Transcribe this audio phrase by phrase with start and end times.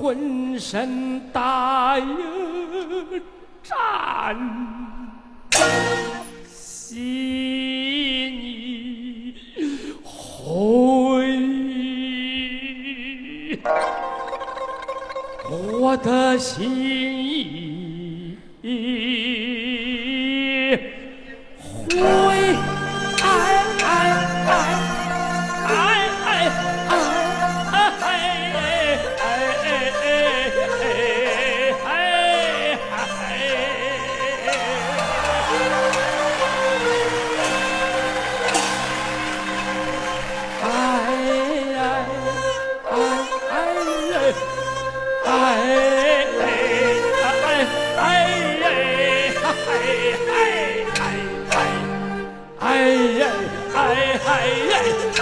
[0.00, 2.06] 浑身大呀
[3.62, 4.36] 战，
[6.46, 6.98] 心
[8.38, 9.34] 意
[10.04, 11.26] 回，
[15.50, 18.36] 我的心意。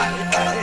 [0.04, 0.53] Bye.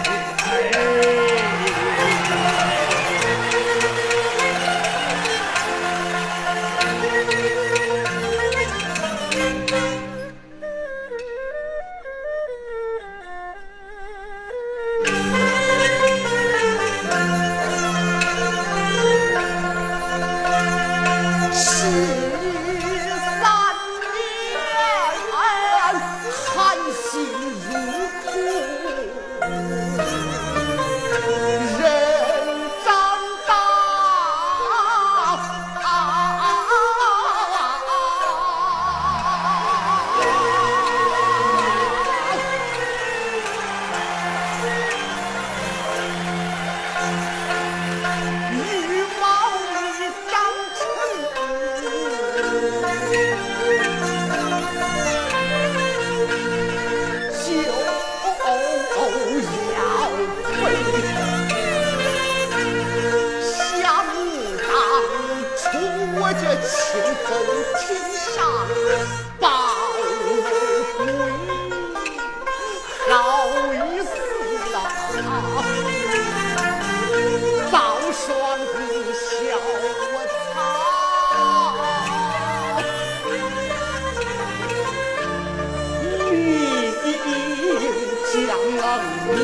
[89.31, 89.37] 为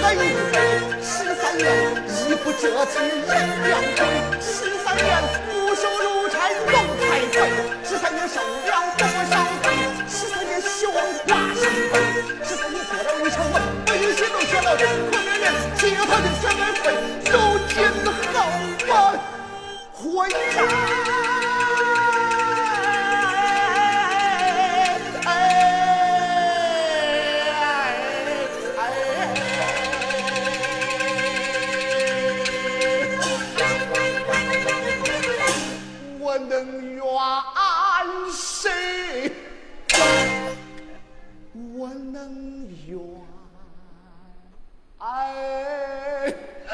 [0.02, 0.54] 来一杯，
[1.02, 1.66] 十三年
[2.06, 3.32] 衣不遮体，人
[3.68, 3.98] 两分；
[4.40, 5.06] 十三年
[5.50, 7.34] 骨瘦如柴，肉太肥。
[7.84, 9.64] 十三年受了多少苦？
[10.08, 10.94] 十三年希望
[11.26, 11.94] 挂心头。
[12.44, 14.82] 十三年过了围城问，把一切都学到头。
[15.10, 15.44] 可怜人，
[15.78, 16.35] 心儿太。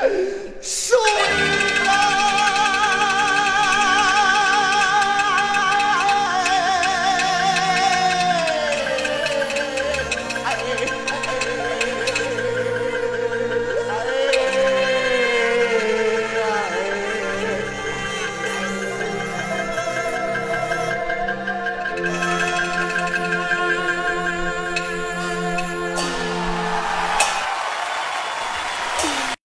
[0.02, 0.32] Yeah.